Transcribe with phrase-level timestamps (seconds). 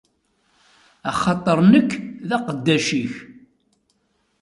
[1.11, 1.91] Axaṭer nekk,
[2.27, 3.13] d aqeddac-ik.